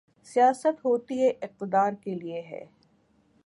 [0.25, 2.65] سیاست ہوتی ہی اقتدار کے لیے ہے۔